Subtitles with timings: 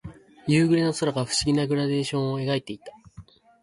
[0.47, 2.85] 夕暮れの空が不思議なグラデーションを描いていた。